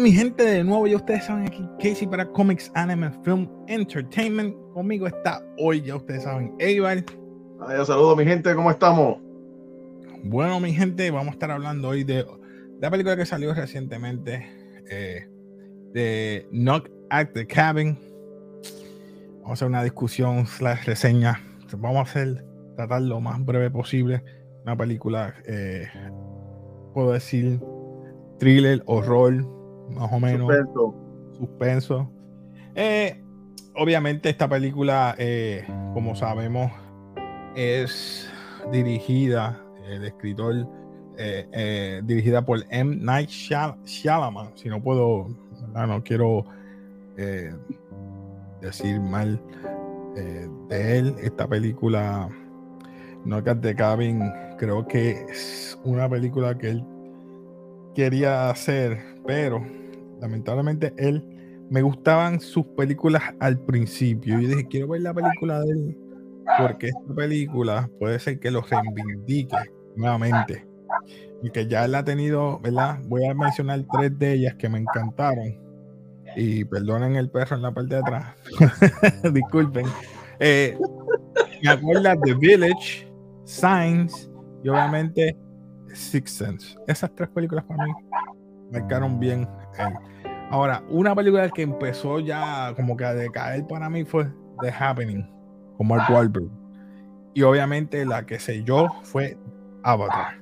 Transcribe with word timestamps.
mi 0.00 0.12
gente 0.12 0.44
de 0.44 0.64
nuevo, 0.64 0.86
ya 0.86 0.96
ustedes 0.96 1.24
saben 1.24 1.46
aquí 1.46 1.64
Casey 1.78 2.06
para 2.06 2.26
Comics 2.26 2.70
Anime 2.74 3.10
Film 3.22 3.48
Entertainment. 3.68 4.54
Conmigo 4.72 5.06
está 5.06 5.44
hoy, 5.58 5.82
ya 5.82 5.96
ustedes 5.96 6.24
saben, 6.24 6.54
Eibar. 6.58 7.04
Saludos 7.86 8.16
mi 8.16 8.24
gente, 8.24 8.54
¿cómo 8.54 8.70
estamos? 8.70 9.18
Bueno, 10.24 10.58
mi 10.58 10.72
gente, 10.72 11.10
vamos 11.10 11.28
a 11.28 11.32
estar 11.32 11.50
hablando 11.50 11.88
hoy 11.88 12.02
de 12.02 12.26
la 12.80 12.90
película 12.90 13.16
que 13.16 13.24
salió 13.24 13.54
recientemente, 13.54 14.46
eh, 14.90 15.28
de 15.92 16.48
Knock 16.50 16.90
at 17.10 17.28
the 17.34 17.46
Cabin. 17.46 17.96
Vamos 19.42 19.50
a 19.50 19.52
hacer 19.52 19.68
una 19.68 19.84
discusión, 19.84 20.46
slash 20.46 20.86
reseña. 20.86 21.40
Vamos 21.78 21.98
a 21.98 22.02
hacer, 22.02 22.44
tratar 22.76 23.02
lo 23.02 23.20
más 23.20 23.44
breve 23.44 23.70
posible. 23.70 24.24
Una 24.64 24.76
película, 24.76 25.34
eh, 25.46 25.86
puedo 26.94 27.12
decir, 27.12 27.60
thriller, 28.38 28.82
horror, 28.86 29.63
más 29.94 30.12
o 30.12 30.20
menos. 30.20 30.48
Suspenso. 30.48 30.94
Suspenso. 31.38 32.10
Eh, 32.74 33.22
obviamente 33.76 34.30
esta 34.30 34.48
película, 34.48 35.14
eh, 35.18 35.64
como 35.92 36.14
sabemos, 36.14 36.72
es 37.54 38.30
dirigida, 38.72 39.60
el 39.88 40.04
escritor, 40.04 40.68
eh, 41.16 42.00
dirigida 42.04 42.44
por 42.44 42.64
M. 42.70 42.96
Night 42.96 43.28
Shyamalan. 43.28 44.56
Si 44.56 44.68
no 44.68 44.82
puedo, 44.82 45.28
no 45.72 46.02
quiero 46.02 46.44
decir 48.60 49.00
mal 49.00 49.40
de 50.14 50.98
él. 50.98 51.14
Esta 51.22 51.46
película, 51.46 52.28
No 53.24 53.40
de 53.40 53.74
Cabin, 53.74 54.32
creo 54.58 54.86
que 54.86 55.26
es 55.28 55.78
una 55.84 56.08
película 56.08 56.56
que 56.58 56.70
él 56.70 56.84
quería 57.94 58.50
hacer, 58.50 58.98
pero 59.26 59.64
lamentablemente 60.24 60.94
él 60.96 61.22
me 61.68 61.82
gustaban 61.82 62.40
sus 62.40 62.64
películas 62.78 63.22
al 63.40 63.58
principio. 63.58 64.40
Yo 64.40 64.48
dije, 64.48 64.66
quiero 64.68 64.88
ver 64.88 65.02
la 65.02 65.12
película 65.12 65.60
de 65.60 65.70
él 65.70 65.98
porque 66.58 66.88
esta 66.88 67.14
película 67.14 67.90
puede 67.98 68.18
ser 68.18 68.38
que 68.38 68.50
lo 68.50 68.62
reivindique 68.62 69.56
nuevamente. 69.96 70.66
Y 71.42 71.50
que 71.50 71.66
ya 71.66 71.84
él 71.84 71.94
ha 71.94 72.04
tenido, 72.04 72.58
¿verdad? 72.60 73.00
Voy 73.06 73.26
a 73.26 73.34
mencionar 73.34 73.84
tres 73.92 74.18
de 74.18 74.32
ellas 74.32 74.54
que 74.54 74.68
me 74.68 74.78
encantaron. 74.78 75.60
Y 76.36 76.64
perdonen 76.64 77.16
el 77.16 77.30
perro 77.30 77.56
en 77.56 77.62
la 77.62 77.72
parte 77.72 77.94
de 77.94 78.00
atrás. 78.00 78.34
Disculpen. 79.32 79.86
Eh, 80.40 80.78
me 81.62 81.70
acuerdo 81.70 82.10
de 82.24 82.34
Village, 82.34 83.12
Signs 83.44 84.30
y 84.62 84.68
obviamente 84.70 85.36
Six 85.92 86.30
Sense. 86.30 86.76
Esas 86.86 87.14
tres 87.14 87.28
películas 87.28 87.64
para 87.64 87.84
mí 87.84 87.92
marcaron 88.72 89.20
bien. 89.20 89.46
Ahora, 90.50 90.82
una 90.88 91.14
película 91.14 91.48
que 91.50 91.62
empezó 91.62 92.20
ya 92.20 92.72
como 92.76 92.96
que 92.96 93.04
a 93.04 93.14
decaer 93.14 93.66
para 93.66 93.90
mí 93.90 94.04
fue 94.04 94.26
The 94.60 94.70
Happening, 94.70 95.28
con 95.76 95.88
Mark 95.88 96.04
Wahlberg. 96.12 96.48
Y 97.34 97.42
obviamente 97.42 98.04
la 98.04 98.24
que 98.24 98.38
yo 98.64 98.88
fue 99.02 99.36
Avatar. 99.82 100.40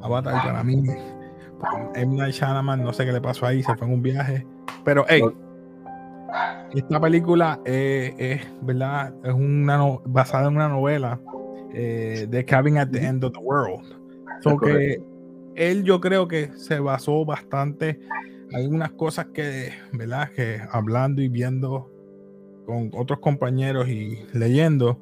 Avatar 0.00 0.42
para 0.42 0.64
mí, 0.64 0.82
M. 1.94 2.16
Night 2.16 2.34
Shyamalan, 2.34 2.82
no 2.82 2.92
sé 2.92 3.04
qué 3.04 3.12
le 3.12 3.20
pasó 3.20 3.46
ahí, 3.46 3.62
se 3.62 3.76
fue 3.76 3.86
en 3.86 3.94
un 3.94 4.02
viaje. 4.02 4.46
Pero, 4.84 5.04
hey, 5.08 5.22
esta 6.74 7.00
película 7.00 7.60
es, 7.64 8.44
¿verdad? 8.62 9.14
Es 9.22 9.32
una 9.32 9.80
basada 10.04 10.48
en 10.48 10.56
una 10.56 10.68
novela 10.68 11.20
eh, 11.72 12.26
de 12.28 12.44
Cabin 12.44 12.78
at 12.78 12.88
the 12.88 13.04
End 13.04 13.22
of 13.24 13.32
the 13.32 13.38
World 13.38 14.04
que 14.60 15.02
él 15.54 15.84
yo 15.84 16.00
creo 16.00 16.28
que 16.28 16.50
se 16.56 16.78
basó 16.80 17.24
bastante 17.24 18.00
hay 18.54 18.66
unas 18.66 18.92
cosas 18.92 19.26
que, 19.34 19.72
¿verdad? 19.92 20.30
Que 20.30 20.60
hablando 20.70 21.20
y 21.20 21.28
viendo 21.28 21.90
con 22.64 22.90
otros 22.94 23.18
compañeros 23.18 23.88
y 23.88 24.24
leyendo, 24.32 25.00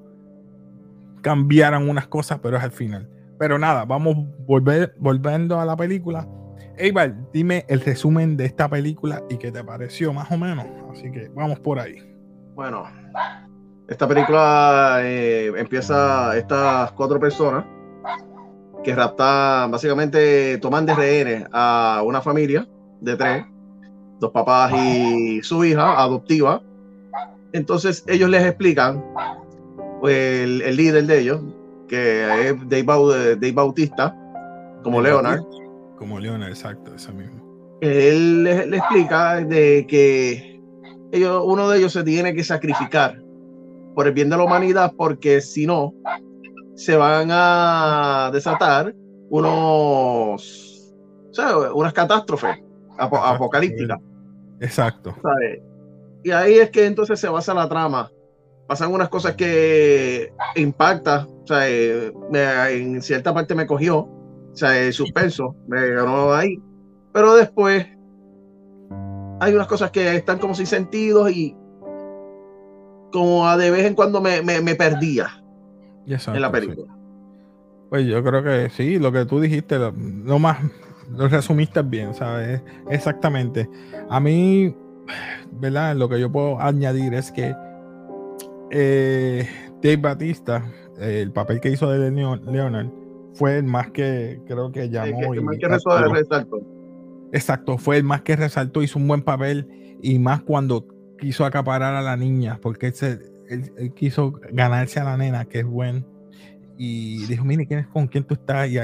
cambiaron 1.21 1.89
unas 1.89 2.07
cosas, 2.07 2.41
pero 2.43 2.57
es 2.57 2.65
al 2.65 2.73
final. 2.73 3.09
Pero 3.39 3.59
nada, 3.59 3.85
vamos 3.85 4.17
volver, 4.47 4.95
volviendo 4.99 5.61
a 5.61 5.67
la 5.67 5.77
película. 5.77 6.27
Eibar, 6.79 7.15
dime 7.33 7.67
el 7.69 7.83
resumen 7.83 8.39
de 8.39 8.47
esta 8.47 8.71
película 8.71 9.23
y 9.29 9.37
qué 9.37 9.53
te 9.53 9.63
pareció 9.63 10.15
más 10.15 10.31
o 10.33 10.39
menos. 10.39 10.65
Así 10.91 11.13
que 11.13 11.29
vamos 11.35 11.61
por 11.61 11.79
ahí. 11.79 11.97
Bueno, 12.55 12.85
esta 13.87 14.09
película 14.09 15.01
eh, 15.03 15.53
empieza 15.57 16.37
estas 16.39 16.91
cuatro 16.93 17.21
personas 17.21 17.67
que 18.83 18.95
raptan, 18.95 19.71
básicamente 19.71 20.57
toman 20.59 20.87
de 20.87 20.95
rehenes 20.95 21.47
a 21.53 22.03
una 22.05 22.23
familia 22.23 22.67
de 23.03 23.17
tres, 23.17 23.45
dos 24.21 24.31
papás 24.31 24.73
y 24.75 25.43
su 25.43 25.65
hija 25.65 26.01
adoptiva. 26.01 26.63
Entonces 27.53 28.05
ellos 28.07 28.31
les 28.31 28.45
explican, 28.45 29.05
pues, 30.01 30.45
el, 30.45 30.77
líder 30.77 31.05
de 31.07 31.21
ellos, 31.21 31.41
que 31.89 32.49
es 32.49 32.69
Dave, 32.69 33.53
Bautista, 33.53 34.17
como 34.83 35.03
Leonard. 35.03 35.43
Como 35.97 36.19
Leonard, 36.19 36.51
exacto, 36.51 36.95
ese 36.95 37.13
mismo. 37.13 37.43
Él 37.81 38.45
les, 38.45 38.73
explica 38.73 39.37
de 39.37 39.87
que 39.89 40.63
ellos, 41.11 41.43
uno 41.45 41.69
de 41.69 41.79
ellos 41.79 41.93
se 41.93 42.05
tiene 42.05 42.33
que 42.33 42.45
sacrificar 42.45 43.21
por 43.95 44.07
el 44.07 44.15
bien 44.15 44.31
de 44.31 44.37
la 44.37 44.45
humanidad, 44.45 44.95
porque 44.97 45.41
si 45.41 45.67
no, 45.67 45.93
se 46.75 46.97
van 46.97 47.29
a 47.31 48.31
desatar 48.33 48.95
unos, 49.29 50.95
unas 51.75 51.93
catástrofes 51.93 52.57
apocalípticas. 52.99 53.99
Exacto. 54.61 55.15
Y 56.23 56.31
ahí 56.31 56.55
es 56.55 56.71
que 56.71 56.87
entonces 56.87 57.19
se 57.19 57.29
basa 57.29 57.55
la 57.55 57.69
trama. 57.69 58.11
Pasan 58.69 58.93
unas 58.93 59.09
cosas 59.09 59.35
que 59.35 60.33
impacta, 60.57 61.27
o 61.27 61.47
sea, 61.47 61.69
en 62.71 63.03
cierta 63.03 63.35
parte 63.35 63.55
me 63.55 63.67
cogió, 63.67 63.99
o 63.99 64.51
sea, 64.55 64.79
el 64.79 64.93
suspenso 64.93 65.57
me 65.67 65.91
ganó 65.91 66.33
ahí, 66.33 66.59
pero 67.13 67.35
después 67.35 67.87
hay 69.41 69.55
unas 69.55 69.67
cosas 69.67 69.91
que 69.91 70.17
están 70.17 70.39
como 70.39 70.55
sin 70.55 70.67
sentido 70.67 71.29
y 71.29 71.57
como 73.13 73.47
a 73.47 73.57
de 73.57 73.71
vez 73.71 73.85
en 73.85 73.95
cuando 73.95 74.21
me, 74.21 74.41
me 74.43 74.75
perdía 74.75 75.43
en 76.07 76.41
la 76.41 76.51
película. 76.51 76.93
Pues 77.91 78.07
yo 78.07 78.25
creo 78.25 78.43
que 78.43 78.71
sí, 78.71 78.99
lo 78.99 79.13
que 79.13 79.27
tú 79.27 79.39
dijiste, 79.39 79.79
lo, 79.79 80.39
más, 80.39 80.59
lo 81.11 81.29
resumiste 81.29 81.83
bien, 81.83 82.15
¿sabes? 82.15 82.63
Exactamente. 82.91 83.69
A 84.09 84.21
mí, 84.21 84.75
¿verdad? 85.53 85.97
Lo 85.97 86.09
que 86.09 86.21
yo 86.21 86.31
puedo 86.31 86.61
añadir 86.61 87.15
es 87.15 87.31
que 87.33 87.55
eh, 88.71 89.47
Dave 89.83 89.97
Batista, 89.97 90.65
el 90.99 91.33
papel 91.33 91.61
que 91.61 91.71
hizo 91.71 91.91
de 91.91 92.11
Leonard, 92.11 92.89
fue 93.35 93.59
el 93.59 93.65
más 93.65 93.91
que 93.91 94.41
creo 94.47 94.73
que 94.73 94.89
llamó. 94.89 95.35
más 95.43 95.57
que 95.59 95.69
resaltó. 95.69 96.61
Exacto, 97.33 97.79
fue 97.79 97.97
el 97.97 98.05
más 98.05 98.23
que 98.23 98.37
resaltó, 98.37 98.83
hizo 98.83 98.99
un 98.99 99.09
buen 99.09 99.23
papel 99.23 99.99
y 100.03 100.19
más 100.19 100.43
cuando 100.43 100.87
quiso 101.19 101.47
acaparar 101.47 101.95
a 101.95 102.03
la 102.03 102.17
niña, 102.17 102.59
porque 102.61 102.89
él 102.89 102.95
se, 102.95 103.19
él, 103.49 103.93
quiso 103.95 104.33
ganarse 104.53 105.01
a 105.01 105.05
la 105.05 105.17
nena, 105.17 105.47
que 105.47 105.61
es 105.61 105.65
buen, 105.65 106.07
y 106.77 107.25
dijo, 107.27 107.45
mire, 107.45 107.67
¿quién 107.67 107.81
es 107.81 107.87
con 107.87 108.07
quién 108.07 108.25
tú 108.25 108.35
estás? 108.35 108.69
Y 108.69 108.79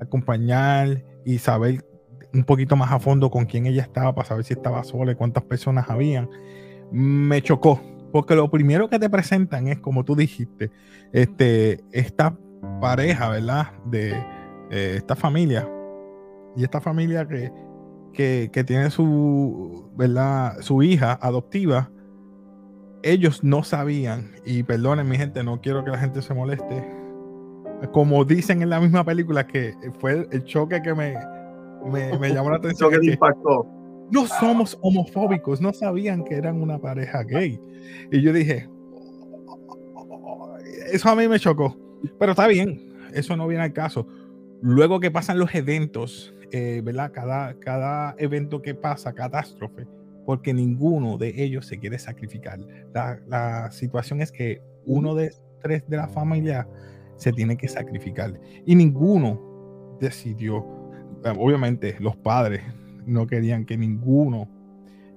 acompañar 0.00 1.02
y 1.26 1.38
saber 1.38 1.84
un 2.32 2.44
poquito 2.44 2.76
más 2.76 2.92
a 2.92 3.00
fondo 3.00 3.30
con 3.30 3.46
quién 3.46 3.66
ella 3.66 3.82
estaba 3.82 4.14
para 4.14 4.28
saber 4.28 4.44
si 4.44 4.54
estaba 4.54 4.84
sola 4.84 5.12
y 5.12 5.14
cuántas 5.16 5.42
personas 5.42 5.90
habían. 5.90 6.30
Me 6.92 7.42
chocó, 7.42 7.82
porque 8.12 8.36
lo 8.36 8.48
primero 8.48 8.88
que 8.88 9.00
te 9.00 9.10
presentan 9.10 9.66
es, 9.66 9.80
como 9.80 10.04
tú 10.04 10.14
dijiste, 10.14 10.70
este, 11.12 11.80
esta 11.90 12.38
pareja, 12.80 13.28
¿verdad? 13.28 13.72
De 13.86 14.12
eh, 14.70 14.94
esta 14.96 15.16
familia. 15.16 15.68
Y 16.56 16.62
esta 16.62 16.80
familia 16.80 17.26
que, 17.26 17.50
que, 18.12 18.48
que, 18.52 18.62
tiene 18.62 18.90
su, 18.90 19.90
¿verdad? 19.96 20.60
Su 20.60 20.84
hija 20.84 21.18
adoptiva 21.20 21.90
ellos 23.02 23.44
no 23.44 23.62
sabían, 23.62 24.32
y 24.44 24.62
perdonen 24.62 25.08
mi 25.08 25.16
gente, 25.16 25.44
no 25.44 25.60
quiero 25.60 25.84
que 25.84 25.90
la 25.90 25.98
gente 25.98 26.22
se 26.22 26.34
moleste, 26.34 26.84
como 27.92 28.24
dicen 28.24 28.62
en 28.62 28.70
la 28.70 28.80
misma 28.80 29.04
película, 29.04 29.46
que 29.46 29.74
fue 29.98 30.26
el 30.30 30.44
choque 30.44 30.80
que 30.82 30.94
me, 30.94 31.14
me, 31.90 32.32
llamó 32.32 32.50
la 32.50 32.56
atención. 32.58 32.90
que 32.90 33.06
impactó. 33.12 33.66
No 34.10 34.26
somos 34.26 34.78
homofóbicos, 34.82 35.60
no 35.60 35.72
sabían 35.72 36.24
que 36.24 36.36
eran 36.36 36.62
una 36.62 36.78
pareja 36.78 37.24
gay. 37.24 37.60
Y 38.12 38.22
yo 38.22 38.32
dije, 38.32 38.68
eso 40.92 41.08
a 41.08 41.16
mí 41.16 41.26
me 41.26 41.40
chocó. 41.40 41.76
Pero 42.18 42.32
está 42.32 42.46
bien, 42.46 42.94
eso 43.12 43.36
no 43.36 43.48
viene 43.48 43.64
al 43.64 43.72
caso. 43.72 44.06
Luego 44.62 45.00
que 45.00 45.10
pasan 45.10 45.38
los 45.38 45.54
eventos, 45.54 46.34
eh, 46.52 46.80
¿verdad? 46.84 47.10
Cada, 47.12 47.58
cada 47.58 48.14
evento 48.18 48.62
que 48.62 48.74
pasa, 48.74 49.12
catástrofe, 49.12 49.86
porque 50.24 50.54
ninguno 50.54 51.18
de 51.18 51.34
ellos 51.42 51.66
se 51.66 51.78
quiere 51.78 51.98
sacrificar. 51.98 52.60
La, 52.94 53.20
la 53.26 53.70
situación 53.72 54.22
es 54.22 54.30
que 54.30 54.62
uno 54.84 55.14
de 55.14 55.34
tres 55.62 55.88
de 55.88 55.96
la 55.96 56.08
familia 56.08 56.68
se 57.16 57.32
tiene 57.32 57.56
que 57.56 57.68
sacrificar 57.68 58.38
y 58.64 58.74
ninguno 58.74 59.40
decidió, 60.00 60.64
obviamente 61.38 61.96
los 61.98 62.16
padres 62.16 62.62
no 63.06 63.26
querían 63.26 63.64
que 63.64 63.76
ninguno 63.76 64.48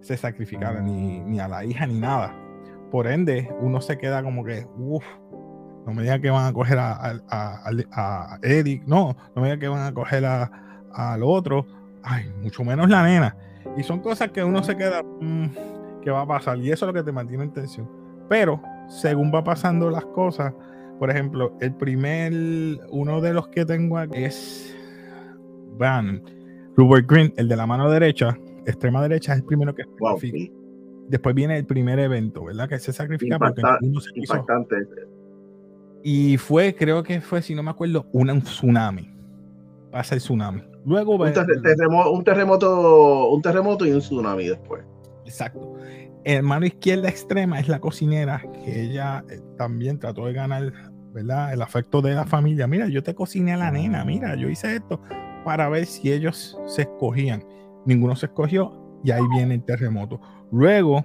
se 0.01 0.15
sacrificara, 0.15 0.81
ni, 0.81 1.19
ni 1.21 1.39
a 1.39 1.47
la 1.47 1.65
hija 1.65 1.85
ni 1.85 1.99
nada. 1.99 2.33
Por 2.91 3.07
ende, 3.07 3.49
uno 3.59 3.81
se 3.81 3.97
queda 3.97 4.23
como 4.23 4.43
que, 4.43 4.65
uff, 4.77 5.03
no 5.85 5.93
me 5.93 6.03
digan 6.03 6.21
que 6.21 6.29
van 6.29 6.45
a 6.45 6.53
coger 6.53 6.77
a, 6.79 7.21
a, 7.29 8.39
Eric, 8.41 8.83
no, 8.85 9.15
no 9.35 9.41
me 9.41 9.47
digan 9.47 9.59
que 9.59 9.67
van 9.67 9.85
a 9.85 9.93
coger 9.93 10.25
al 10.25 11.23
otro, 11.23 11.65
ay, 12.03 12.31
mucho 12.41 12.63
menos 12.63 12.89
la 12.89 13.03
nena. 13.03 13.35
Y 13.77 13.83
son 13.83 13.99
cosas 13.99 14.31
que 14.31 14.43
uno 14.43 14.63
se 14.63 14.75
queda, 14.75 15.03
mm, 15.03 16.01
que 16.01 16.11
va 16.11 16.21
a 16.21 16.27
pasar, 16.27 16.57
y 16.59 16.71
eso 16.71 16.85
es 16.85 16.87
lo 16.87 16.93
que 16.93 17.03
te 17.03 17.11
mantiene 17.11 17.43
en 17.43 17.53
tensión. 17.53 17.89
Pero 18.27 18.61
según 18.87 19.31
va 19.33 19.43
pasando 19.43 19.89
las 19.89 20.05
cosas, 20.05 20.53
por 20.99 21.09
ejemplo, 21.09 21.57
el 21.61 21.73
primer, 21.73 22.33
uno 22.89 23.21
de 23.21 23.33
los 23.33 23.47
que 23.47 23.65
tengo 23.65 23.97
aquí 23.97 24.23
es 24.23 24.77
Van, 25.77 26.21
Rupert 26.75 27.09
Green, 27.09 27.33
el 27.37 27.47
de 27.47 27.55
la 27.55 27.65
mano 27.65 27.89
derecha, 27.89 28.37
extrema 28.65 29.01
derecha, 29.01 29.33
es 29.33 29.39
el 29.39 29.45
primero 29.45 29.73
que 29.73 29.83
sacrifica. 29.83 30.53
Después 31.07 31.33
viene 31.33 31.57
el 31.57 31.65
primer 31.65 31.97
evento, 31.99 32.45
¿verdad? 32.45 32.69
Que 32.69 32.77
se 32.77 32.93
sacrifica 32.93 33.39
porque 33.39 33.61
uno 33.81 33.99
se 33.99 34.11
quiso. 34.11 34.45
Y 36.03 36.37
fue, 36.37 36.75
creo 36.75 37.01
que 37.01 37.19
fue, 37.21 37.41
si 37.41 37.55
no 37.55 37.63
me 37.63 37.71
acuerdo, 37.71 38.05
un 38.11 38.41
tsunami. 38.41 39.09
Pasa 39.91 40.15
el 40.15 40.21
tsunami. 40.21 40.61
Luego 40.85 41.15
un, 41.15 41.33
terremoto, 41.33 42.11
un, 42.11 42.23
terremoto, 42.23 43.29
un 43.29 43.41
terremoto 43.41 43.85
y 43.85 43.91
un 43.91 43.99
tsunami 43.99 44.47
después. 44.47 44.83
Exacto. 45.25 45.77
Mano 46.43 46.65
izquierda 46.65 47.09
extrema 47.09 47.59
es 47.59 47.67
la 47.67 47.79
cocinera, 47.79 48.43
que 48.63 48.83
ella 48.83 49.23
eh, 49.29 49.39
también 49.57 49.97
trató 49.97 50.25
de 50.27 50.33
ganar, 50.33 50.71
¿verdad? 51.11 51.53
El 51.53 51.61
afecto 51.61 52.01
de 52.01 52.13
la 52.13 52.25
familia. 52.25 52.67
Mira, 52.67 52.87
yo 52.87 53.01
te 53.01 53.15
cociné 53.15 53.53
a 53.53 53.57
la 53.57 53.71
nena, 53.71 54.05
mira, 54.05 54.35
yo 54.35 54.47
hice 54.47 54.75
esto 54.75 55.01
para 55.43 55.69
ver 55.69 55.85
si 55.85 56.11
ellos 56.11 56.59
se 56.67 56.83
escogían. 56.83 57.43
Ninguno 57.85 58.15
se 58.15 58.27
escogió 58.27 58.99
y 59.03 59.11
ahí 59.11 59.23
viene 59.31 59.55
el 59.55 59.63
terremoto. 59.63 60.21
Luego, 60.51 61.03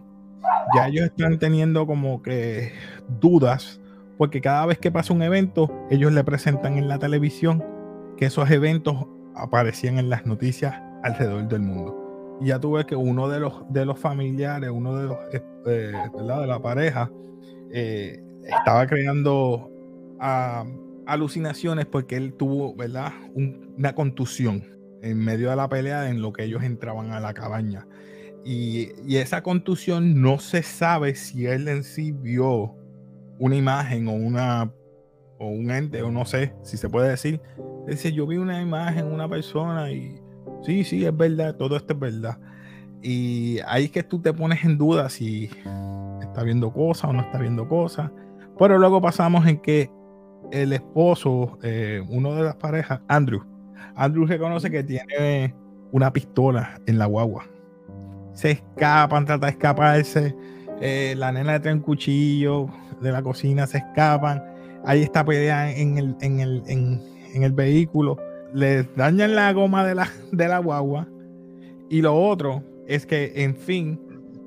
ya 0.77 0.89
ellos 0.89 1.07
están 1.07 1.39
teniendo 1.39 1.87
como 1.87 2.21
que 2.21 2.73
dudas 3.21 3.81
porque 4.19 4.41
cada 4.41 4.67
vez 4.67 4.79
que 4.79 4.93
pasa 4.93 5.13
un 5.13 5.23
evento, 5.23 5.71
ellos 5.91 6.13
le 6.13 6.23
presentan 6.23 6.77
en 6.77 6.89
la 6.89 6.99
televisión 6.99 7.65
que 8.17 8.27
esos 8.27 8.51
eventos 8.51 9.07
aparecían 9.35 9.99
en 9.99 10.09
las 10.09 10.25
noticias 10.27 10.75
alrededor 11.03 11.49
del 11.49 11.63
mundo. 11.63 12.04
Ya 12.41 12.59
tuve 12.59 12.85
que 12.85 12.97
uno 12.97 13.29
de 13.29 13.41
los, 13.41 13.63
de 13.71 13.85
los 13.85 13.99
familiares, 13.99 14.71
uno 14.73 14.97
de 14.97 15.07
los 15.07 15.19
eh, 15.67 15.93
de 16.17 16.47
la 16.47 16.61
pareja, 16.61 17.11
eh, 17.73 18.23
estaba 18.45 18.87
creando 18.87 19.71
alucinaciones 21.07 21.87
porque 21.87 22.17
él 22.17 22.35
tuvo 22.35 22.75
¿verdad? 22.75 23.13
una 23.35 23.95
contusión 23.95 24.65
en 25.03 25.19
medio 25.19 25.51
de 25.51 25.57
la 25.57 25.69
pelea 25.69 26.09
en 26.09 26.23
lo 26.23 26.33
que 26.33 26.45
ellos 26.45 26.63
entraban 26.63 27.13
a 27.13 27.21
la 27.21 27.35
cabaña. 27.35 27.87
Y, 28.45 28.89
y 29.07 29.17
esa 29.17 29.43
contusión 29.43 30.21
no 30.21 30.39
se 30.39 30.63
sabe 30.63 31.15
si 31.15 31.47
él 31.47 31.69
en 31.69 31.83
sí 31.83 32.13
vio 32.13 32.75
una 33.39 33.57
imagen 33.57 34.09
o 34.09 34.13
una 34.13 34.73
o 35.39 35.49
un 35.49 35.71
ente 35.71 36.03
o 36.03 36.11
no 36.11 36.25
sé 36.25 36.55
si 36.63 36.77
se 36.77 36.89
puede 36.89 37.11
decir 37.11 37.41
dice 37.87 38.13
yo 38.13 38.27
vi 38.27 38.37
una 38.37 38.61
imagen 38.63 39.07
una 39.07 39.29
persona 39.29 39.91
y 39.91 40.21
sí 40.65 40.85
sí 40.85 41.05
es 41.05 41.17
verdad 41.17 41.55
todo 41.57 41.77
esto 41.77 41.95
es 41.95 41.99
verdad. 41.99 42.39
Y 43.03 43.59
ahí 43.67 43.85
es 43.85 43.91
que 43.91 44.03
tú 44.03 44.21
te 44.21 44.33
pones 44.33 44.65
en 44.65 44.79
duda 44.79 45.09
si 45.11 45.51
está 46.23 46.43
viendo 46.43 46.73
cosas 46.73 47.11
o 47.11 47.13
no 47.13 47.21
está 47.21 47.39
viendo 47.39 47.69
cosas. 47.69 48.11
Pero 48.59 48.79
luego 48.79 49.01
pasamos 49.01 49.47
en 49.47 49.59
que 49.59 49.91
el 50.53 50.73
esposo 50.73 51.59
eh, 51.63 52.03
uno 52.09 52.35
de 52.35 52.45
las 52.45 52.57
parejas 52.57 53.01
Andrew. 53.09 53.43
Andrew 53.97 54.27
reconoce 54.27 54.71
que 54.71 54.83
tiene 54.83 55.55
una 55.93 56.13
pistola 56.13 56.81
en 56.87 56.99
la 56.99 57.07
guagua. 57.07 57.45
Se 58.33 58.53
escapan 58.53 59.27
trata 59.27 59.47
de 59.47 59.53
escaparse. 59.53 60.35
Eh, 60.81 61.15
la 61.17 61.31
nena 61.31 61.61
trae 61.61 61.75
un 61.75 61.81
cuchillo 61.81 62.69
de 63.01 63.13
la 63.13 63.23
cocina, 63.23 63.67
se 63.67 63.79
escapan, 63.79 64.43
ahí 64.85 65.03
está 65.03 65.25
pelea 65.25 65.71
en 65.71 65.99
el, 65.99 66.17
en 66.21 66.41
el, 66.41 66.63
en, 66.67 67.43
el 67.43 67.53
vehículo, 67.53 68.17
les 68.55 68.87
dañan 68.97 69.35
la 69.35 69.53
goma 69.53 69.85
de 69.85 69.97
la, 69.97 70.09
de 70.33 70.49
la 70.49 70.59
guagua 70.59 71.09
y 71.91 72.01
lo 72.01 72.15
otro 72.15 72.63
es 72.87 73.05
que, 73.05 73.33
en 73.37 73.57
fin, 73.57 74.01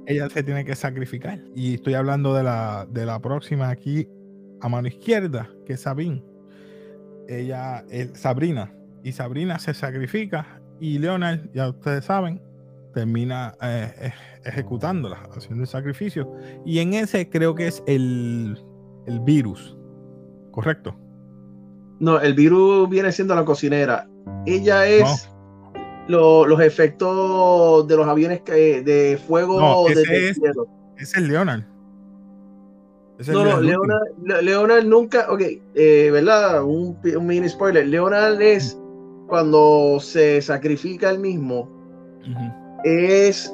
ella 0.05 0.29
se 0.29 0.41
tiene 0.41 0.63
que 0.63 0.75
sacrificar. 0.75 1.39
Y 1.53 1.75
estoy 1.75 1.93
hablando 1.93 2.33
de 2.33 2.43
la, 2.43 2.87
de 2.89 3.05
la 3.05 3.19
próxima 3.19 3.69
aquí 3.69 4.07
a 4.61 4.69
mano 4.69 4.87
izquierda, 4.87 5.49
que 5.65 5.73
es 5.73 5.81
Sabine. 5.81 6.23
Ella 7.27 7.83
es 7.89 8.11
Sabrina. 8.17 8.73
Y 9.03 9.11
Sabrina 9.11 9.59
se 9.59 9.73
sacrifica 9.73 10.61
y 10.79 10.99
Leonard, 10.99 11.51
ya 11.53 11.69
ustedes 11.69 12.05
saben, 12.05 12.41
termina 12.93 13.55
eh, 13.61 13.91
eh, 13.99 14.13
ejecutándola, 14.45 15.29
haciendo 15.35 15.63
el 15.63 15.67
sacrificio. 15.67 16.33
Y 16.65 16.79
en 16.79 16.93
ese 16.93 17.29
creo 17.29 17.55
que 17.55 17.67
es 17.67 17.83
el, 17.87 18.57
el 19.05 19.19
virus, 19.21 19.77
¿correcto? 20.51 20.95
No, 21.99 22.19
el 22.19 22.33
virus 22.33 22.89
viene 22.89 23.11
siendo 23.11 23.35
la 23.35 23.45
cocinera. 23.45 24.07
Ella 24.45 24.87
es 24.87 25.29
los 26.07 26.59
efectos 26.61 27.87
de 27.87 27.97
los 27.97 28.07
aviones 28.07 28.41
que, 28.41 28.81
de 28.81 29.19
fuego 29.27 29.87
ese 29.89 30.29
es, 30.29 30.39
es, 30.97 31.17
el 31.17 31.27
Leonard. 31.27 31.63
no, 33.27 33.43
no, 33.43 33.61
Leonard, 33.61 34.41
Leonard, 34.41 34.85
nunca, 34.85 35.27
ok, 35.29 35.41
eh, 35.75 36.09
¿verdad? 36.11 36.63
Un, 36.63 36.97
un, 37.03 37.25
mini 37.25 37.49
spoiler. 37.49 37.87
Leonard 37.87 38.41
es 38.41 38.79
cuando 39.27 39.99
se 39.99 40.41
sacrifica 40.41 41.09
el 41.09 41.19
mismo 41.19 41.77
es 42.83 43.53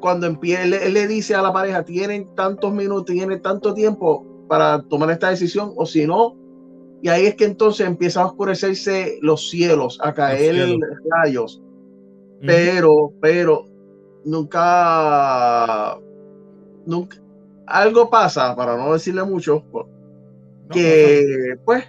cuando 0.00 0.26
empieza, 0.26 0.62
él, 0.62 0.94
le 0.94 1.06
dice 1.06 1.34
a 1.34 1.42
la 1.42 1.52
pareja, 1.52 1.84
tienen 1.84 2.34
tantos 2.34 2.72
minutos, 2.72 3.06
tienen 3.06 3.40
tanto 3.42 3.74
tiempo 3.74 4.26
para 4.48 4.82
tomar 4.82 5.10
esta 5.10 5.30
decisión, 5.30 5.72
o 5.76 5.86
si 5.86 6.06
no, 6.06 6.36
y 7.02 7.08
ahí 7.08 7.26
es 7.26 7.34
que 7.34 7.44
entonces 7.44 7.86
empieza 7.86 8.22
a 8.22 8.26
oscurecerse 8.26 9.18
los 9.22 9.50
cielos, 9.50 9.98
a 10.02 10.12
caer 10.12 10.76
rayos. 11.10 11.62
Pero, 12.40 13.12
pero, 13.20 13.64
nunca, 14.24 15.98
nunca, 16.84 17.16
algo 17.66 18.10
pasa, 18.10 18.54
para 18.54 18.76
no 18.76 18.92
decirle 18.92 19.24
mucho, 19.24 19.64
que 20.70 21.54
pues 21.64 21.84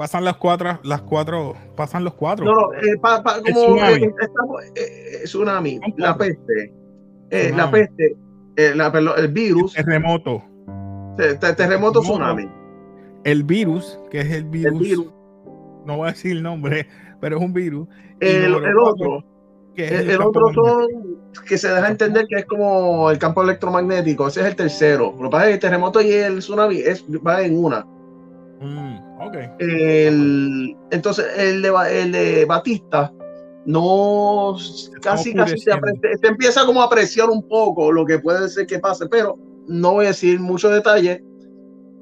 Pasan 0.00 0.24
las 0.24 0.38
cuatro, 0.38 0.78
las 0.82 1.02
cuatro, 1.02 1.54
pasan 1.76 2.04
los 2.04 2.14
cuatro. 2.14 2.46
No, 2.46 2.52
no, 2.52 2.72
eh, 2.72 2.96
como 2.98 3.76
tsunami. 3.76 4.04
Eh, 4.74 5.20
tsunami, 5.24 5.80
la 5.98 6.16
peste, 6.16 6.72
eh, 7.28 7.52
la 7.54 7.70
peste, 7.70 8.16
la, 8.56 8.86
el 9.18 9.28
virus. 9.28 9.74
terremoto. 9.74 10.42
terremoto, 11.18 12.00
tsunami. 12.00 12.48
El 13.24 13.44
virus, 13.44 13.98
que 14.10 14.20
es 14.20 14.30
el 14.30 14.44
virus, 14.44 15.06
no 15.84 15.96
voy 15.98 16.08
a 16.08 16.12
decir 16.12 16.32
el 16.32 16.42
nombre, 16.42 16.86
pero 17.20 17.36
es 17.36 17.42
un 17.42 17.52
virus. 17.52 17.88
El, 18.20 18.54
otro, 18.54 19.24
que 19.74 19.84
es 19.84 19.92
el, 19.92 20.20
otro 20.20 20.52
son 20.52 21.20
que 21.46 21.56
se 21.56 21.68
deja 21.68 21.88
entender 21.88 22.26
que 22.26 22.40
es 22.40 22.46
como 22.46 23.10
el 23.10 23.18
campo 23.18 23.42
electromagnético, 23.42 24.28
ese 24.28 24.40
es 24.40 24.46
el 24.46 24.56
tercero. 24.56 25.14
Lo 25.18 25.24
que 25.24 25.30
pasa 25.30 25.44
es 25.44 25.48
que 25.48 25.54
el 25.54 25.60
terremoto 25.60 26.00
y 26.00 26.12
el 26.12 26.38
tsunami 26.38 26.78
es, 26.78 27.04
va 27.26 27.42
en 27.42 27.64
una. 27.64 27.86
Mm. 28.60 29.10
El, 29.58 30.76
entonces, 30.90 31.26
el 31.36 31.62
de, 31.62 31.72
el 31.90 32.12
de 32.12 32.44
Batista 32.46 33.12
no 33.66 34.56
casi 35.02 35.34
casi 35.34 35.58
se, 35.58 35.70
empieza 36.22 36.64
como 36.64 36.82
a 36.82 36.86
apreciar 36.86 37.28
un 37.28 37.46
poco 37.46 37.92
lo 37.92 38.06
que 38.06 38.18
puede 38.18 38.48
ser 38.48 38.66
que 38.66 38.78
pase, 38.78 39.06
pero 39.06 39.38
no 39.68 39.92
voy 39.92 40.06
a 40.06 40.08
decir 40.08 40.40
mucho 40.40 40.70
detalle. 40.70 41.22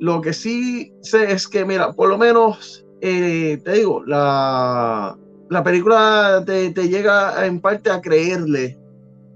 Lo 0.01 0.21
que 0.21 0.33
sí 0.33 0.93
sé 1.03 1.33
es 1.33 1.49
que, 1.49 1.65
mira, 1.65 1.93
por 1.93 2.09
lo 2.09 2.19
menos, 2.19 2.87
eh, 3.01 3.61
te 3.65 3.73
digo, 3.73 4.05
la, 4.05 5.17
la 5.51 5.63
película 5.63 6.43
te, 6.47 6.71
te, 6.73 6.89
llega 6.89 7.45
en 7.47 7.61
parte 7.61 7.91
a 7.91 8.01
creerle 8.01 8.79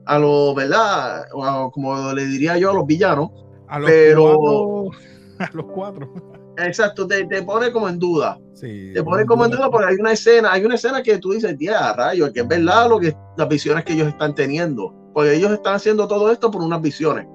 a 0.07 0.19
los, 0.19 0.55
¿verdad? 0.55 1.25
como 1.73 2.13
le 2.13 2.27
diría 2.27 2.59
yo, 2.59 2.71
a 2.71 2.75
los 2.75 2.87
villanos. 2.87 3.31
A 3.69 3.79
los 3.79 3.91
pero, 3.91 4.91
a 5.39 5.51
los 5.53 5.67
cuatro. 5.67 6.13
Exacto, 6.59 7.07
te, 7.07 7.25
te, 7.27 7.43
pone 7.43 7.73
como 7.73 7.89
en 7.89 7.99
duda. 7.99 8.39
te 8.61 9.03
pone 9.03 9.25
como 9.25 9.45
en 9.45 9.53
duda 9.53 9.71
porque 9.71 9.87
hay 9.87 9.97
una 9.97 10.13
escena, 10.13 10.53
hay 10.53 10.65
una 10.65 10.75
escena 10.75 11.03
que 11.03 11.19
tú 11.19 11.33
dices, 11.33 11.57
tía, 11.57 11.93
rayo, 11.95 12.33
que 12.33 12.41
es 12.41 12.49
verdad 12.49 12.89
lo 12.89 13.01
que 13.01 13.17
las 13.37 13.49
visiones 13.49 13.85
que 13.85 13.95
ellos 13.95 14.09
están 14.09 14.35
teniendo. 14.35 14.95
Porque 15.15 15.35
ellos 15.35 15.53
están 15.53 15.75
haciendo 15.75 16.07
todo 16.09 16.31
esto 16.31 16.51
por 16.51 16.63
unas 16.63 16.81
visiones. 16.81 17.27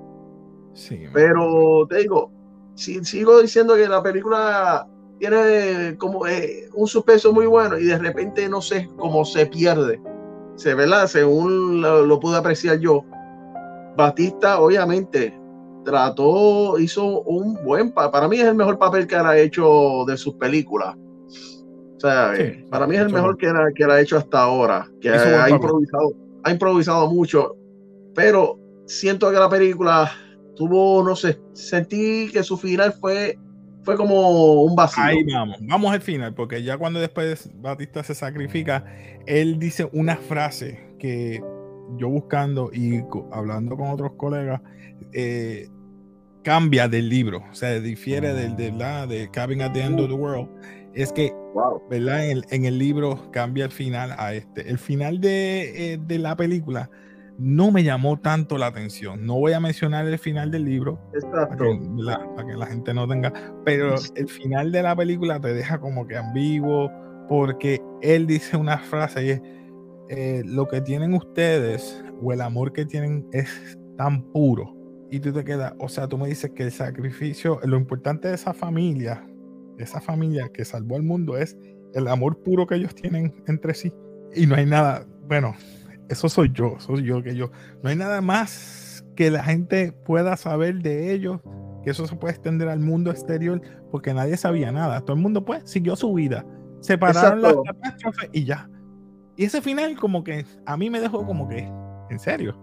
Sí, 0.73 1.05
Pero 1.13 1.87
te 1.89 1.97
digo, 1.97 2.31
sigo 2.77 3.41
diciendo 3.41 3.75
que 3.75 3.87
la 3.87 4.01
película 4.01 4.87
tiene 5.19 5.97
como 5.97 6.27
eh, 6.27 6.69
un 6.73 6.87
suspenso 6.87 7.33
muy 7.33 7.47
bueno 7.47 7.77
y 7.77 7.85
de 7.85 7.97
repente 7.97 8.47
no 8.47 8.61
sé 8.61 8.89
cómo 8.97 9.25
se 9.25 9.45
pierde. 9.47 10.01
Se 10.55 10.73
¿verdad? 10.73 11.07
Según 11.07 11.81
lo, 11.81 12.19
pude 12.19 12.37
apreciar 12.37 12.79
yo. 12.79 13.03
Batista, 13.95 14.59
obviamente, 14.59 15.39
trató, 15.83 16.77
hizo 16.79 17.21
un 17.21 17.55
buen 17.63 17.91
para 17.91 18.27
mí 18.27 18.37
es 18.39 18.45
el 18.45 18.55
mejor 18.55 18.77
papel 18.77 19.07
que 19.07 19.15
ha 19.15 19.37
hecho 19.37 20.05
de 20.07 20.17
sus 20.17 20.35
películas. 20.35 20.95
O 20.95 21.99
sea, 21.99 22.35
eh, 22.35 22.63
para 22.69 22.85
mí 22.85 22.95
es 22.95 23.01
el 23.01 23.09
mejor 23.11 23.37
que, 23.37 23.51
que 23.75 23.83
ha 23.83 23.99
hecho 23.99 24.17
hasta 24.17 24.41
ahora, 24.41 24.87
que 25.01 25.09
ha, 25.09 25.49
improvisado, 25.49 26.11
ha 26.43 26.51
improvisado 26.51 27.09
mucho, 27.09 27.55
pero 28.13 28.59
siento 28.85 29.31
que 29.31 29.37
la 29.37 29.49
película 29.49 30.11
tuvo, 30.57 31.03
no 31.03 31.15
sé, 31.15 31.39
sentí 31.53 32.29
que 32.31 32.43
su 32.43 32.57
final 32.57 32.93
fue 32.93 33.37
fue 33.83 33.95
como 33.95 34.63
un 34.63 34.75
vacío. 34.75 35.01
Ahí 35.01 35.23
vamos, 35.23 35.59
vamos 35.61 35.93
al 35.93 36.01
final, 36.01 36.33
porque 36.33 36.61
ya 36.61 36.77
cuando 36.77 36.99
después 36.99 37.49
Batista 37.61 38.03
se 38.03 38.15
sacrifica, 38.15 38.83
él 39.25 39.59
dice 39.59 39.87
una 39.93 40.17
frase 40.17 40.93
que 40.99 41.41
yo 41.95 42.09
buscando 42.09 42.69
y 42.73 43.01
hablando 43.31 43.77
con 43.77 43.87
otros 43.87 44.11
colegas, 44.17 44.59
eh, 45.13 45.69
cambia 46.43 46.89
del 46.89 47.07
libro, 47.07 47.45
o 47.49 47.53
sea, 47.53 47.79
difiere 47.79 48.33
del 48.33 48.57
de 48.57 48.73
la 48.73 49.07
de 49.07 49.31
Cabin 49.31 49.61
at 49.61 49.71
the 49.71 49.81
End 49.81 50.01
of 50.01 50.09
the 50.09 50.15
World. 50.15 50.49
Es 50.93 51.13
que, 51.13 51.33
¿verdad? 51.89 52.29
En 52.29 52.65
el, 52.65 52.77
libro 52.77 53.31
cambia 53.31 53.63
el 53.63 53.71
final 53.71 54.13
a 54.17 54.33
este. 54.33 54.69
El 54.69 54.79
final 54.79 55.21
de, 55.21 55.93
eh, 55.93 55.97
de 55.97 56.19
la 56.19 56.35
película 56.35 56.89
no 57.37 57.71
me 57.71 57.83
llamó 57.83 58.19
tanto 58.19 58.57
la 58.57 58.67
atención. 58.67 59.25
No 59.25 59.35
voy 59.35 59.53
a 59.53 59.59
mencionar 59.59 60.07
el 60.07 60.17
final 60.17 60.51
del 60.51 60.65
libro 60.65 60.99
para 61.31 61.55
que, 61.55 62.55
la, 62.55 62.65
gente 62.65 62.93
no 62.93 63.07
tenga, 63.07 63.31
pero 63.63 63.95
el 64.15 64.27
final 64.27 64.71
de 64.71 64.83
la 64.83 64.95
película 64.95 65.39
te 65.39 65.53
deja 65.53 65.79
como 65.79 66.07
que 66.07 66.17
ambiguo 66.17 66.91
porque 67.27 67.81
él 68.01 68.25
dice 68.25 68.57
una 68.57 68.77
frase 68.77 69.25
y 69.25 69.29
es, 69.31 69.41
eh, 70.09 70.41
lo 70.45 70.67
que 70.67 70.81
tienen 70.81 71.13
ustedes 71.13 72.03
o 72.21 72.31
el 72.31 72.41
amor 72.41 72.71
que 72.71 72.85
tienen 72.85 73.27
es 73.33 73.77
tan 73.97 74.23
puro. 74.31 74.73
Y 75.09 75.19
tú 75.19 75.31
te 75.31 75.43
quedas, 75.43 75.73
o 75.79 75.87
sea, 75.87 76.07
tú 76.07 76.17
me 76.17 76.27
dices 76.27 76.51
que 76.51 76.63
el 76.63 76.71
sacrificio, 76.71 77.59
lo 77.63 77.77
importante 77.77 78.27
de 78.27 78.35
esa 78.35 78.53
familia, 78.53 79.25
esa 79.77 80.01
familia 80.01 80.49
que 80.49 80.65
salvó 80.65 80.95
al 80.95 81.03
mundo 81.03 81.37
es 81.37 81.57
el 81.93 82.07
amor 82.07 82.41
puro 82.43 82.67
que 82.67 82.75
ellos 82.75 82.95
tienen 82.95 83.33
entre 83.47 83.73
sí. 83.73 83.93
Y 84.35 84.45
no 84.45 84.55
hay 84.55 84.65
nada, 84.65 85.05
bueno, 85.27 85.53
eso 86.09 86.29
soy 86.29 86.51
yo, 86.53 86.75
soy 86.79 87.03
yo 87.03 87.21
que 87.21 87.35
yo. 87.35 87.51
No 87.83 87.89
hay 87.89 87.95
nada 87.95 88.21
más 88.21 89.05
que 89.15 89.31
la 89.31 89.43
gente 89.43 89.91
pueda 89.91 90.37
saber 90.37 90.81
de 90.81 91.11
ellos, 91.11 91.41
que 91.83 91.91
eso 91.91 92.07
se 92.07 92.15
puede 92.15 92.33
extender 92.33 92.69
al 92.69 92.79
mundo 92.79 93.11
exterior, 93.11 93.61
porque 93.91 94.13
nadie 94.13 94.37
sabía 94.37 94.71
nada. 94.71 95.01
Todo 95.01 95.15
el 95.15 95.21
mundo 95.21 95.43
pues 95.43 95.69
siguió 95.69 95.95
su 95.95 96.13
vida. 96.13 96.45
Separaron 96.79 97.41
las 97.41 97.55
catástrofes 97.65 98.29
y 98.31 98.45
ya. 98.45 98.69
Y 99.35 99.45
ese 99.45 99.61
final 99.61 99.97
como 99.97 100.23
que 100.23 100.45
a 100.65 100.77
mí 100.77 100.89
me 100.89 100.99
dejó 100.99 101.25
como 101.25 101.47
que, 101.47 101.69
en 102.09 102.19
serio. 102.19 102.57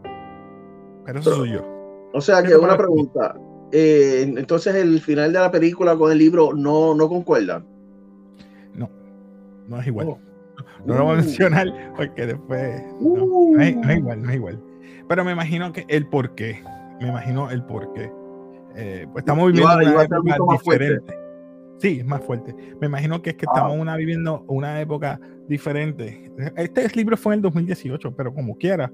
Pero 1.05 1.21
eso 1.21 1.37
soy 1.37 1.53
yo. 1.53 1.65
O 2.13 2.21
sea 2.21 2.43
que 2.43 2.57
una 2.57 2.77
pregunta. 2.77 3.37
Eh, 3.73 4.33
entonces 4.37 4.75
el 4.77 5.01
final 5.01 5.33
de 5.33 5.41
la 5.41 5.51
película 5.51 5.97
con 5.97 6.13
el 6.13 6.19
libro 6.19 6.53
no, 6.55 6.95
no 6.95 7.09
concuerda. 7.09 7.65
No, 8.73 8.89
no 9.67 9.81
es 9.81 9.87
igual. 9.87 10.09
Oh. 10.09 10.24
No 10.87 10.95
lo 10.95 11.05
voy 11.05 11.17
a 11.17 11.19
uh. 11.19 11.23
mencionar 11.23 11.93
porque 11.97 12.27
después. 12.27 12.83
No, 13.01 13.61
es, 13.61 13.77
igual, 13.97 14.23
no 14.23 14.31
es 14.31 14.37
igual. 14.37 14.61
Pero 15.09 15.25
me 15.25 15.33
imagino 15.33 15.73
que 15.73 15.85
el 15.89 16.07
por 16.07 16.35
qué. 16.35 16.63
Me 17.01 17.09
imagino 17.09 17.51
el 17.51 17.65
por 17.65 17.93
qué. 17.93 18.11
Eh, 18.77 19.07
pues 19.13 19.23
estamos 19.23 19.53
viviendo 19.53 19.75
una 19.75 20.03
época 20.03 20.55
diferente. 20.55 21.19
Sí, 21.79 21.99
es 22.01 22.07
más 22.07 22.23
fuerte. 22.23 22.55
Me 22.81 22.87
imagino 22.87 23.21
que 23.21 23.31
es 23.31 23.37
que 23.37 23.47
estamos 23.47 23.77
una, 23.77 23.97
viviendo 23.97 24.45
una 24.49 24.81
época 24.81 25.21
diferente. 25.49 26.31
Este 26.57 26.89
libro 26.97 27.17
fue 27.17 27.35
en 27.35 27.39
el 27.39 27.43
2018, 27.43 28.15
pero 28.17 28.33
como 28.33 28.57
quiera. 28.57 28.91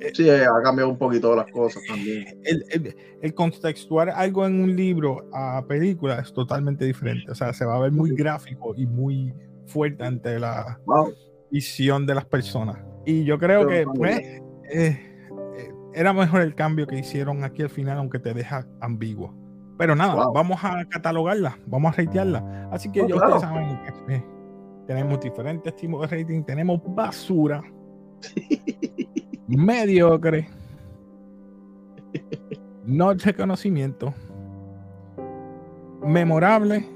Eh, 0.00 0.10
sí, 0.12 0.28
ha 0.28 0.62
cambiado 0.62 0.90
un 0.90 0.98
poquito 0.98 1.34
las 1.34 1.46
cosas 1.50 1.82
también. 1.88 2.26
El, 2.44 2.64
el, 2.70 2.96
el, 3.22 3.34
contextuar 3.34 4.10
algo 4.10 4.46
en 4.46 4.60
un 4.60 4.76
libro 4.76 5.28
a 5.32 5.64
película 5.66 6.18
es 6.18 6.32
totalmente 6.32 6.84
diferente. 6.84 7.30
O 7.30 7.34
sea, 7.34 7.52
se 7.52 7.64
va 7.64 7.76
a 7.76 7.80
ver 7.80 7.92
muy 7.92 8.14
gráfico 8.14 8.74
y 8.76 8.86
muy, 8.86 9.32
fuerte 9.66 10.04
ante 10.04 10.38
la 10.38 10.78
visión 11.50 12.06
de 12.06 12.14
las 12.14 12.24
personas. 12.24 12.78
Y 13.04 13.24
yo 13.24 13.38
creo 13.38 13.66
que, 13.66 13.84
pues, 13.94 14.18
eh, 14.18 14.42
eh, 14.72 14.98
era 15.94 16.12
mejor 16.12 16.40
el 16.42 16.54
cambio 16.54 16.86
que 16.86 16.98
hicieron 16.98 17.44
aquí 17.44 17.62
al 17.62 17.70
final, 17.70 17.98
aunque 17.98 18.18
te 18.18 18.34
deja 18.34 18.66
ambiguo. 18.80 19.34
Pero 19.78 19.94
nada, 19.94 20.26
vamos 20.32 20.58
a 20.64 20.84
catalogarla, 20.86 21.58
vamos 21.66 21.92
a 21.92 22.02
ratearla. 22.02 22.68
Así 22.72 22.90
que 22.90 23.02
oh, 23.02 23.08
ya 23.08 23.14
ustedes 23.16 23.40
saben 23.42 23.80
que 23.82 24.14
eh, 24.14 24.24
tenemos 24.86 25.20
diferentes 25.20 25.74
tipos 25.76 26.08
de 26.10 26.16
rating, 26.16 26.42
tenemos 26.44 26.80
basura, 26.84 27.62
mediocre, 29.46 30.48
no 32.84 33.14
de 33.14 33.34
conocimiento, 33.34 34.14
memorable 36.02 36.88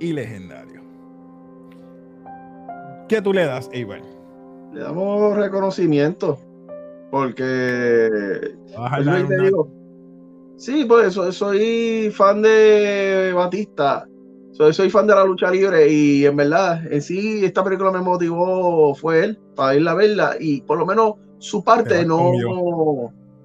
y 0.00 0.12
legendario. 0.12 0.65
¿Qué 3.08 3.22
tú 3.22 3.32
le 3.32 3.46
das, 3.46 3.70
Iván? 3.72 4.02
Le 4.72 4.80
damos 4.80 5.36
reconocimiento. 5.36 6.38
Porque. 7.10 8.54
sí, 10.56 10.84
pues 10.86 11.14
soy 11.14 12.10
fan 12.14 12.42
de 12.42 13.32
Batista. 13.34 14.06
Soy, 14.52 14.72
soy 14.72 14.90
fan 14.90 15.06
de 15.06 15.14
la 15.14 15.24
lucha 15.24 15.50
libre. 15.50 15.88
Y 15.88 16.26
en 16.26 16.36
verdad, 16.36 16.80
en 16.90 17.00
sí, 17.00 17.44
esta 17.44 17.62
película 17.62 17.92
me 17.92 18.00
motivó, 18.00 18.94
fue 18.94 19.24
él, 19.24 19.38
para 19.54 19.76
ir 19.76 19.86
a 19.86 19.94
verla. 19.94 20.36
Y 20.40 20.62
por 20.62 20.78
lo 20.78 20.86
menos 20.86 21.14
su 21.38 21.62
parte 21.62 22.04
no, 22.04 22.32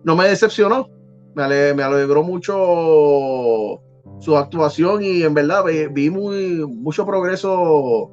no 0.03 0.15
me 0.15 0.27
decepcionó. 0.27 0.89
Me, 1.35 1.43
alegró 1.43 2.23
mucho 2.23 3.81
su 4.19 4.37
actuación 4.37 5.03
y 5.03 5.23
en 5.23 5.33
verdad 5.33 5.63
vi, 5.91 6.09
muy, 6.09 6.65
mucho 6.67 7.05
progreso 7.05 8.11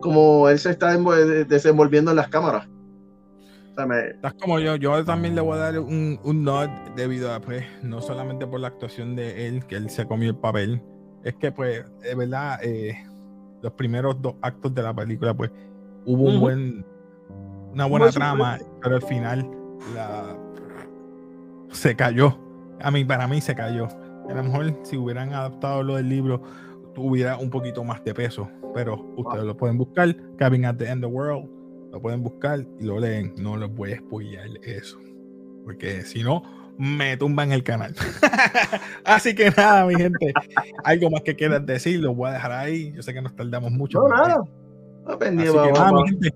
como 0.00 0.48
él 0.48 0.58
se 0.58 0.70
está 0.70 0.96
desenvolviendo 1.48 2.10
en 2.10 2.16
las 2.16 2.28
cámaras. 2.28 2.68
Estás 4.14 4.34
como 4.34 4.58
yo, 4.58 4.74
yo 4.74 5.04
también 5.04 5.36
le 5.36 5.40
voy 5.40 5.56
a 5.56 5.60
dar 5.60 5.78
un, 5.78 6.18
un 6.24 6.42
nod 6.42 6.68
debido 6.96 7.32
a, 7.32 7.38
pues, 7.38 7.64
no 7.84 8.00
solamente 8.00 8.44
por 8.44 8.58
la 8.58 8.68
actuación 8.68 9.14
de 9.14 9.46
él, 9.46 9.64
que 9.66 9.76
él 9.76 9.88
se 9.88 10.04
comió 10.04 10.30
el 10.30 10.36
papel, 10.36 10.82
es 11.22 11.34
que, 11.36 11.52
pues, 11.52 11.84
de 12.02 12.14
verdad, 12.16 12.58
eh, 12.64 12.96
los 13.62 13.72
primeros 13.74 14.20
dos 14.20 14.34
actos 14.42 14.74
de 14.74 14.82
la 14.82 14.92
película, 14.92 15.32
pues, 15.32 15.52
hubo 16.06 16.24
un 16.24 16.40
buen, 16.40 16.86
una 17.72 17.86
buena 17.86 18.10
trama, 18.10 18.58
pero 18.82 18.96
al 18.96 19.02
final 19.02 19.48
la, 19.94 20.36
se 21.70 21.94
cayó. 21.94 22.36
A 22.80 22.90
mí, 22.90 23.04
para 23.04 23.28
mí 23.28 23.40
se 23.40 23.54
cayó. 23.54 23.86
A 24.28 24.34
lo 24.34 24.42
mejor 24.42 24.74
si 24.82 24.96
hubieran 24.96 25.32
adaptado 25.32 25.84
lo 25.84 25.96
del 25.96 26.08
libro, 26.08 26.42
tuviera 26.94 27.36
un 27.36 27.48
poquito 27.48 27.84
más 27.84 28.02
de 28.02 28.12
peso 28.12 28.50
pero 28.74 29.12
ustedes 29.16 29.44
lo 29.44 29.56
pueden 29.56 29.78
buscar, 29.78 30.14
Cabin 30.36 30.64
at 30.64 30.76
the 30.76 30.86
End 30.86 31.04
of 31.04 31.10
the 31.10 31.16
World, 31.16 31.48
lo 31.92 32.00
pueden 32.00 32.22
buscar 32.22 32.66
y 32.78 32.84
lo 32.84 32.98
leen. 32.98 33.34
No 33.38 33.56
les 33.56 33.72
voy 33.74 33.92
a 33.92 33.98
spoiler 33.98 34.60
eso, 34.62 34.98
porque 35.64 36.02
si 36.02 36.22
no, 36.22 36.42
me 36.78 37.16
tumban 37.16 37.52
el 37.52 37.62
canal. 37.62 37.94
Así 39.04 39.34
que 39.34 39.50
nada, 39.50 39.84
mi 39.84 39.96
gente, 39.96 40.32
algo 40.84 41.10
más 41.10 41.22
que 41.22 41.34
quieras 41.34 41.66
decir, 41.66 42.00
lo 42.00 42.14
voy 42.14 42.30
a 42.30 42.34
dejar 42.34 42.52
ahí. 42.52 42.92
Yo 42.92 43.02
sé 43.02 43.12
que 43.12 43.20
nos 43.20 43.34
tardamos 43.34 43.72
mucho. 43.72 43.98
No, 44.00 44.08
nada. 44.08 44.42
Así 45.06 45.44
que 45.44 45.72
nada, 45.72 45.92
mi 45.92 46.08
gente. 46.08 46.34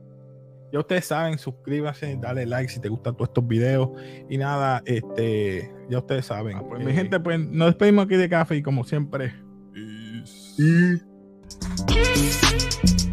Ya 0.73 0.79
ustedes 0.79 1.05
saben, 1.05 1.39
suscríbanse, 1.39 2.17
dale 2.19 2.47
like 2.47 2.73
si 2.73 2.81
te 2.81 2.89
gustan 2.89 3.15
todos 3.15 3.29
estos 3.29 3.47
videos. 3.47 3.91
Y 4.31 4.39
nada, 4.39 4.83
este, 4.87 5.71
ya 5.91 5.99
ustedes 5.99 6.25
saben. 6.25 6.57
Ah, 6.57 6.63
pues, 6.67 6.83
mi 6.83 6.93
gente, 6.93 7.21
pues 7.21 7.39
nos 7.39 7.69
despedimos 7.69 8.07
aquí 8.07 8.17
de 8.17 8.29
café 8.29 8.57
y 8.57 8.63
como 8.63 8.83
siempre. 8.83 9.35
Peace. 9.75 11.12
Thank 11.61 13.07
you. 13.07 13.12